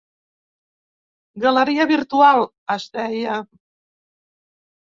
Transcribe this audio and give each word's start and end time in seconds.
"Galeria 1.43 1.87
Virtual", 1.93 2.49
es 2.79 2.89
deia. 2.97 3.37